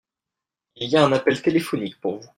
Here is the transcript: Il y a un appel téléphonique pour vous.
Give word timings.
Il 0.77 0.89
y 0.89 0.97
a 0.97 1.05
un 1.05 1.11
appel 1.11 1.39
téléphonique 1.43 1.99
pour 2.01 2.17
vous. 2.19 2.27